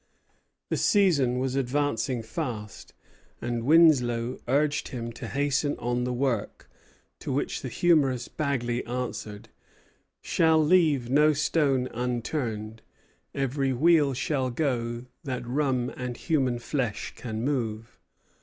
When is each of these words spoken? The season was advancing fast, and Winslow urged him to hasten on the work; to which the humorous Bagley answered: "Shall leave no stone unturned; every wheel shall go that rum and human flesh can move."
The 0.69 0.77
season 0.77 1.37
was 1.37 1.53
advancing 1.55 2.23
fast, 2.23 2.95
and 3.39 3.61
Winslow 3.65 4.39
urged 4.47 4.87
him 4.87 5.11
to 5.11 5.27
hasten 5.27 5.77
on 5.77 6.05
the 6.05 6.11
work; 6.11 6.67
to 7.19 7.31
which 7.31 7.61
the 7.61 7.67
humorous 7.69 8.27
Bagley 8.27 8.83
answered: 8.87 9.49
"Shall 10.19 10.57
leave 10.57 11.11
no 11.11 11.33
stone 11.33 11.87
unturned; 11.93 12.81
every 13.35 13.73
wheel 13.73 14.15
shall 14.15 14.49
go 14.49 15.05
that 15.23 15.45
rum 15.45 15.93
and 15.95 16.17
human 16.17 16.57
flesh 16.57 17.13
can 17.15 17.43
move." 17.43 17.99